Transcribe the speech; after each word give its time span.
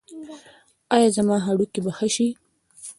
ایا 0.95 1.09
زما 1.17 1.35
هډوکي 1.45 1.79
به 1.85 1.91
ښه 1.97 2.07
شي؟ 2.15 2.27